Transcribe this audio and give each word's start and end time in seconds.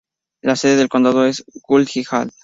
La 0.41 0.55
sede 0.55 0.77
del 0.77 0.89
condado 0.89 1.27
es 1.27 1.45
Guildhall. 1.69 2.31